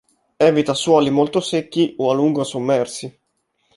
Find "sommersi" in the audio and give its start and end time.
2.43-3.19